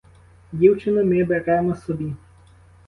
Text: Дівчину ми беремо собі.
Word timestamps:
Дівчину 0.51 1.03
ми 1.05 1.23
беремо 1.23 1.75
собі. 1.75 2.15